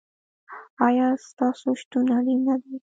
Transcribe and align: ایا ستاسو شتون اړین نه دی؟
ایا 0.87 1.07
ستاسو 1.29 1.67
شتون 1.79 2.05
اړین 2.17 2.39
نه 2.47 2.55
دی؟ 2.61 2.75